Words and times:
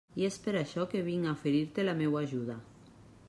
I 0.19 0.23
és 0.27 0.37
per 0.45 0.53
això 0.61 0.85
que 0.93 1.03
vinc 1.09 1.27
a 1.27 1.35
oferir-te 1.37 1.87
la 1.87 1.95
meua 2.01 2.25
ajuda. 2.29 2.59